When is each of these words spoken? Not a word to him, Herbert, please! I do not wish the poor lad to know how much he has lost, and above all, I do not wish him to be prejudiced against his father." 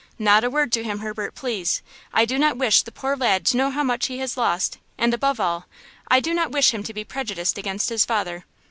Not 0.17 0.43
a 0.43 0.49
word 0.49 0.71
to 0.71 0.83
him, 0.83 1.01
Herbert, 1.01 1.35
please! 1.35 1.83
I 2.11 2.25
do 2.25 2.39
not 2.39 2.57
wish 2.57 2.81
the 2.81 2.91
poor 2.91 3.15
lad 3.15 3.45
to 3.45 3.55
know 3.57 3.69
how 3.69 3.83
much 3.83 4.07
he 4.07 4.17
has 4.17 4.35
lost, 4.35 4.79
and 4.97 5.13
above 5.13 5.39
all, 5.39 5.67
I 6.07 6.19
do 6.19 6.33
not 6.33 6.49
wish 6.51 6.73
him 6.73 6.81
to 6.85 6.93
be 6.95 7.03
prejudiced 7.03 7.59
against 7.59 7.89
his 7.89 8.03
father." 8.03 8.43